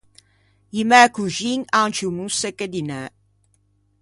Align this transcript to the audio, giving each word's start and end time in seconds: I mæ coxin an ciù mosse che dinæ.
I 0.79 0.81
mæ 0.89 1.01
coxin 1.15 1.61
an 1.79 1.89
ciù 1.97 2.07
mosse 2.17 2.49
che 2.57 2.65
dinæ. 2.73 3.01